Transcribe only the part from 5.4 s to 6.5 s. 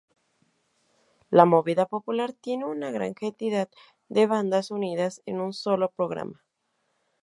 solo programa.